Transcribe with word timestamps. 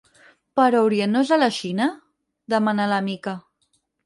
Però 0.59 0.79
Orient 0.87 1.13
no 1.15 1.21
és 1.27 1.33
a 1.35 1.39
la 1.41 1.49
Xina? 1.59 1.91
—demana 1.99 2.89
la 2.95 3.01
Mica. 3.13 3.37